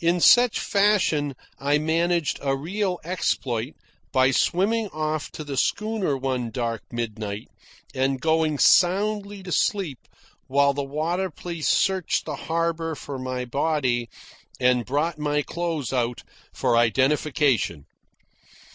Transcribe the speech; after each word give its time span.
In 0.00 0.20
such 0.22 0.58
fashion 0.58 1.34
I 1.58 1.76
managed 1.76 2.38
a 2.40 2.56
real 2.56 2.98
exploit 3.04 3.74
by 4.10 4.30
swimming 4.30 4.88
off 4.88 5.30
to 5.32 5.44
the 5.44 5.58
schooner 5.58 6.16
one 6.16 6.50
dark 6.50 6.82
midnight 6.90 7.48
and 7.94 8.18
going 8.18 8.58
soundly 8.58 9.42
to 9.42 9.52
sleep 9.52 9.98
while 10.46 10.72
the 10.72 10.82
water 10.82 11.28
police 11.28 11.68
searched 11.68 12.24
the 12.24 12.36
harbour 12.36 12.94
for 12.94 13.18
my 13.18 13.44
body 13.44 14.08
and 14.58 14.86
brought 14.86 15.18
my 15.18 15.42
clothes 15.42 15.92
out 15.92 16.22
for 16.54 16.74
identification. 16.78 17.84